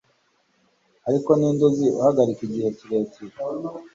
[1.07, 3.35] ariko ninde uzi uhagarika igihe kirekire